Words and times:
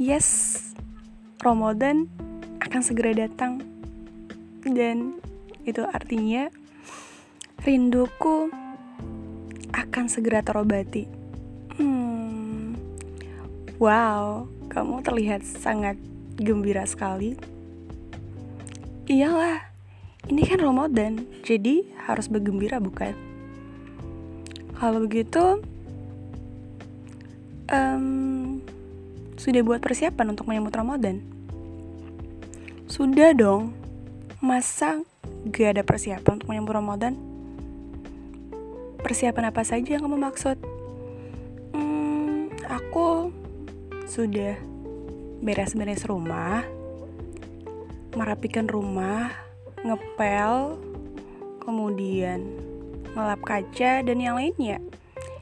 Yes, 0.00 0.56
Ramadan 1.44 2.08
akan 2.64 2.80
segera 2.80 3.12
datang 3.12 3.60
dan 4.64 5.20
itu 5.68 5.84
artinya 5.84 6.48
rinduku 7.60 8.48
akan 9.76 10.08
segera 10.08 10.40
terobati. 10.40 11.04
Hmm, 11.76 12.80
wow, 13.76 14.48
kamu 14.72 15.04
terlihat 15.04 15.44
sangat 15.44 16.00
gembira 16.40 16.88
sekali. 16.88 17.36
Iyalah, 19.04 19.68
ini 20.32 20.48
kan 20.48 20.64
Ramadan, 20.64 21.28
jadi 21.44 21.84
harus 22.08 22.24
bergembira 22.32 22.80
bukan? 22.80 23.12
Kalau 24.80 25.04
begitu, 25.04 25.60
um, 27.68 28.49
sudah 29.40 29.64
buat 29.64 29.80
persiapan 29.80 30.36
untuk 30.36 30.52
menyambut 30.52 30.76
Ramadan? 30.76 31.24
Sudah 32.84 33.32
dong. 33.32 33.72
Masa 34.44 35.00
gak 35.48 35.80
ada 35.80 35.82
persiapan 35.84 36.36
untuk 36.36 36.52
menyambut 36.52 36.76
Ramadan? 36.76 37.16
Persiapan 39.00 39.48
apa 39.48 39.64
saja 39.64 39.96
yang 39.96 40.04
kamu 40.04 40.20
maksud? 40.20 40.60
Hmm, 41.72 42.52
aku 42.68 43.32
sudah 44.04 44.60
beres-beres 45.40 46.04
rumah, 46.04 46.60
merapikan 48.12 48.68
rumah, 48.68 49.32
ngepel, 49.80 50.76
kemudian 51.64 52.44
ngelap 53.16 53.40
kaca 53.40 54.04
dan 54.04 54.18
yang 54.20 54.36
lainnya. 54.36 54.84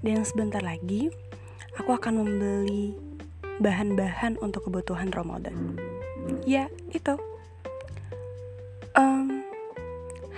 Dan 0.00 0.24
sebentar 0.24 0.64
lagi 0.64 1.12
aku 1.76 1.92
akan 1.92 2.24
membeli 2.24 3.11
bahan-bahan 3.62 4.36
untuk 4.42 4.66
kebutuhan 4.66 5.14
Ramadan. 5.14 5.78
Ya, 6.42 6.66
itu. 6.90 7.14
Um, 8.98 9.46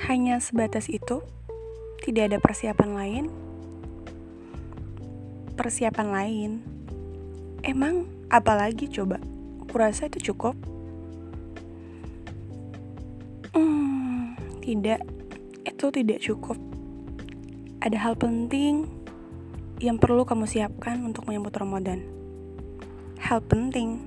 hanya 0.04 0.38
sebatas 0.38 0.92
itu. 0.92 1.24
Tidak 2.04 2.28
ada 2.28 2.38
persiapan 2.38 2.90
lain. 2.92 3.24
Persiapan 5.56 6.08
lain. 6.12 6.50
Emang 7.64 8.04
apalagi 8.28 8.92
coba? 8.92 9.16
Kurasa 9.72 10.12
itu 10.12 10.30
cukup. 10.32 10.52
Hmm, 13.56 14.36
tidak. 14.60 15.00
Itu 15.64 15.88
tidak 15.88 16.20
cukup. 16.20 16.60
Ada 17.80 17.96
hal 18.04 18.14
penting 18.20 18.84
yang 19.80 19.96
perlu 19.98 20.22
kamu 20.28 20.44
siapkan 20.46 21.00
untuk 21.02 21.26
menyambut 21.26 21.56
Ramadan. 21.56 22.13
Hal 23.24 23.40
penting. 23.40 24.04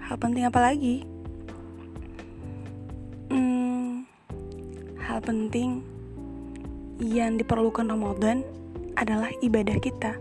Hal 0.00 0.16
penting 0.16 0.48
apa 0.48 0.56
lagi? 0.56 1.04
Hmm, 3.28 4.08
hal 4.96 5.20
penting 5.20 5.84
yang 6.96 7.36
diperlukan 7.36 7.84
Ramadan 7.84 8.40
adalah 8.96 9.28
ibadah 9.44 9.76
kita. 9.76 10.16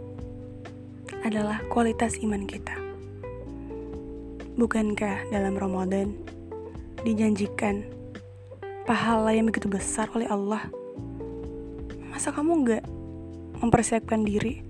Adalah 1.23 1.63
kualitas 1.71 2.19
iman 2.19 2.43
kita. 2.43 2.75
Bukankah 4.59 5.31
dalam 5.31 5.55
Ramadan 5.55 6.19
dijanjikan 7.07 7.87
pahala 8.83 9.31
yang 9.31 9.47
begitu 9.47 9.71
besar 9.71 10.11
oleh 10.11 10.27
Allah? 10.27 10.67
Masa 12.11 12.35
kamu 12.35 12.51
nggak 12.59 12.83
mempersiapkan 13.63 14.27
diri 14.27 14.67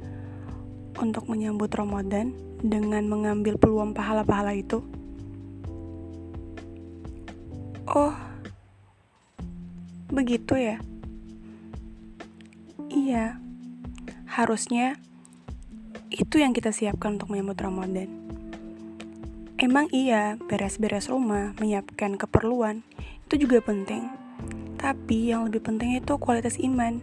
untuk 1.01 1.25
menyambut 1.25 1.73
Ramadan 1.73 2.44
dengan 2.65 3.05
mengambil 3.05 3.61
peluang 3.61 3.93
pahala-pahala 3.93 4.57
itu. 4.57 4.81
Oh, 7.85 8.17
begitu 10.09 10.57
ya? 10.57 10.81
Iya, 12.89 13.37
harusnya 14.25 14.97
itu 16.09 16.41
yang 16.41 16.57
kita 16.57 16.73
siapkan 16.73 17.21
untuk 17.21 17.29
menyambut 17.29 17.61
Ramadan. 17.61 18.09
Emang 19.61 19.87
iya, 19.93 20.35
beres-beres 20.49 21.07
rumah, 21.07 21.53
menyiapkan 21.61 22.17
keperluan, 22.17 22.81
itu 23.29 23.45
juga 23.45 23.61
penting. 23.61 24.09
Tapi 24.75 25.31
yang 25.31 25.47
lebih 25.47 25.63
penting 25.63 25.95
itu 25.95 26.17
kualitas 26.19 26.59
iman 26.59 26.99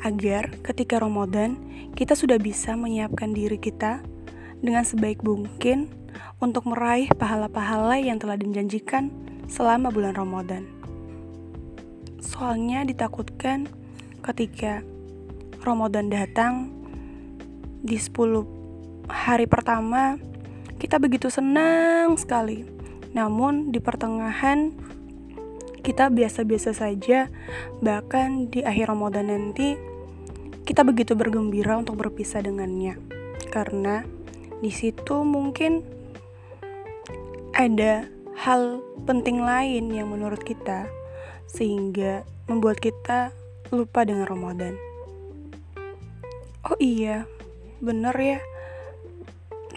agar 0.00 0.52
ketika 0.64 1.00
Ramadan 1.00 1.56
kita 1.92 2.16
sudah 2.16 2.40
bisa 2.40 2.72
menyiapkan 2.76 3.36
diri 3.36 3.60
kita 3.60 4.00
dengan 4.60 4.84
sebaik 4.84 5.20
mungkin 5.24 5.88
untuk 6.40 6.68
meraih 6.68 7.08
pahala-pahala 7.16 8.00
yang 8.00 8.16
telah 8.16 8.36
dijanjikan 8.36 9.12
selama 9.48 9.92
bulan 9.92 10.16
Ramadan. 10.16 10.64
Soalnya 12.20 12.84
ditakutkan 12.84 13.68
ketika 14.24 14.84
Ramadan 15.60 16.08
datang 16.08 16.72
di 17.80 17.96
10 17.96 19.08
hari 19.08 19.44
pertama 19.48 20.16
kita 20.80 20.96
begitu 20.96 21.28
senang 21.28 22.16
sekali. 22.16 22.64
Namun 23.12 23.68
di 23.68 23.82
pertengahan 23.82 24.72
kita 25.80 26.12
biasa-biasa 26.12 26.76
saja, 26.76 27.28
bahkan 27.84 28.48
di 28.48 28.64
akhir 28.64 28.92
Ramadan 28.92 29.28
nanti 29.28 29.76
kita 30.70 30.86
begitu 30.86 31.18
bergembira 31.18 31.74
untuk 31.74 31.98
berpisah 31.98 32.46
dengannya 32.46 32.94
karena 33.50 34.06
di 34.62 34.70
situ 34.70 35.26
mungkin 35.26 35.82
ada 37.58 38.06
hal 38.38 38.78
penting 39.02 39.42
lain 39.42 39.90
yang 39.90 40.14
menurut 40.14 40.38
kita 40.46 40.86
sehingga 41.50 42.22
membuat 42.46 42.78
kita 42.78 43.34
lupa 43.74 44.06
dengan 44.06 44.30
Ramadan. 44.30 44.78
Oh 46.62 46.78
iya, 46.78 47.26
bener 47.82 48.14
ya. 48.14 48.38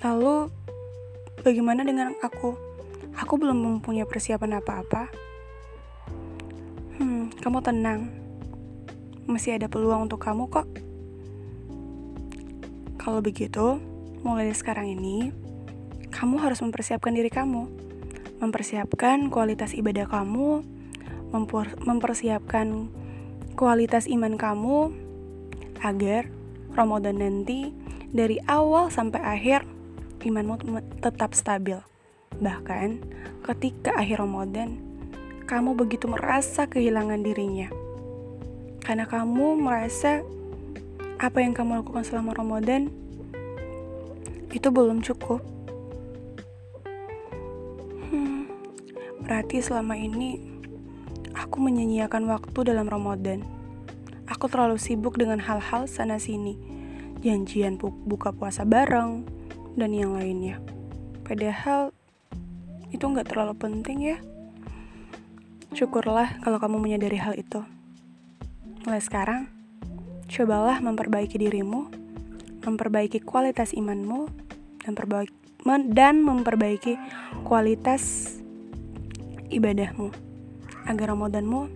Lalu 0.05 0.53
bagaimana 1.41 1.81
dengan 1.81 2.13
aku? 2.21 2.53
Aku 3.17 3.41
belum 3.41 3.81
mempunyai 3.81 4.05
persiapan 4.05 4.61
apa-apa. 4.61 5.09
Hmm, 7.01 7.33
kamu 7.41 7.65
tenang 7.65 8.22
masih 9.27 9.55
ada 9.55 9.71
peluang 9.71 10.11
untuk 10.11 10.19
kamu 10.19 10.51
kok. 10.51 10.67
Kalau 12.99 13.19
begitu, 13.19 13.79
mulai 14.23 14.47
dari 14.47 14.57
sekarang 14.57 14.87
ini, 14.87 15.31
kamu 16.11 16.39
harus 16.39 16.63
mempersiapkan 16.63 17.11
diri 17.11 17.27
kamu. 17.27 17.67
Mempersiapkan 18.39 19.27
kualitas 19.27 19.75
ibadah 19.75 20.07
kamu, 20.07 20.63
mempersiapkan 21.83 22.87
kualitas 23.59 24.07
iman 24.07 24.39
kamu, 24.39 24.91
agar 25.83 26.31
Ramadan 26.73 27.19
nanti 27.19 27.75
dari 28.15 28.39
awal 28.47 28.87
sampai 28.87 29.19
akhir 29.19 29.67
imanmu 30.23 30.63
tetap 31.03 31.35
stabil. 31.35 31.79
Bahkan 32.39 33.03
ketika 33.43 33.99
akhir 33.99 34.23
Ramadan, 34.23 34.79
kamu 35.43 35.75
begitu 35.75 36.07
merasa 36.07 36.71
kehilangan 36.71 37.19
dirinya 37.19 37.82
karena 38.83 39.07
kamu 39.07 39.63
merasa 39.63 40.19
apa 41.15 41.39
yang 41.39 41.55
kamu 41.55 41.79
lakukan 41.79 42.03
selama 42.03 42.35
Ramadan 42.35 42.91
itu 44.51 44.67
belum 44.69 44.99
cukup. 44.99 45.39
Hmm, 48.11 48.45
berarti 49.23 49.63
selama 49.63 49.95
ini 49.95 50.37
aku 51.31 51.63
menyanyiakan 51.63 52.27
waktu 52.27 52.59
dalam 52.67 52.85
Ramadan. 52.91 53.41
Aku 54.27 54.47
terlalu 54.47 54.79
sibuk 54.79 55.19
dengan 55.19 55.39
hal-hal 55.39 55.87
sana-sini, 55.87 56.55
janjian 57.23 57.75
buka 57.79 58.31
puasa 58.31 58.63
bareng, 58.63 59.23
dan 59.79 59.91
yang 59.91 60.15
lainnya. 60.15 60.59
Padahal 61.23 61.95
itu 62.91 63.03
nggak 63.03 63.31
terlalu 63.31 63.53
penting 63.57 63.97
ya. 64.03 64.17
Syukurlah 65.73 66.39
kalau 66.45 66.61
kamu 66.61 66.77
menyadari 66.83 67.17
hal 67.17 67.33
itu. 67.33 67.63
Mulai 68.83 68.99
sekarang, 68.99 69.47
cobalah 70.27 70.83
memperbaiki 70.83 71.39
dirimu, 71.39 71.87
memperbaiki 72.67 73.23
kualitas 73.23 73.71
imanmu, 73.71 74.27
dan, 74.83 74.99
dan 75.95 76.19
memperbaiki 76.19 76.99
kualitas 77.47 78.35
ibadahmu. 79.47 80.11
Agar 80.83 81.15
Ramadanmu 81.15 81.71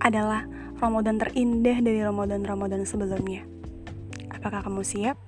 adalah 0.00 0.48
Ramadan 0.80 1.20
terindah 1.20 1.84
dari 1.84 2.00
Ramadan-Ramadan 2.00 2.88
sebelumnya. 2.88 3.44
Apakah 4.32 4.64
kamu 4.64 4.80
siap? 4.80 5.20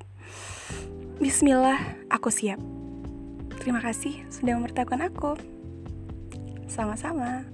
Bismillah, 1.20 2.08
aku 2.08 2.32
siap. 2.32 2.56
Terima 3.60 3.84
kasih 3.84 4.24
sudah 4.32 4.56
memberitahukan 4.56 5.12
aku. 5.12 5.36
Sama-sama. 6.72 7.44